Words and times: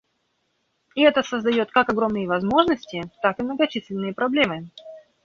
И 0.95 1.01
это 1.03 1.21
создает 1.21 1.69
как 1.69 1.89
огромные 1.91 2.27
возможности, 2.27 3.03
так 3.21 3.39
и 3.39 3.43
многочисленные 3.43 4.15
проблемы. 4.15 4.71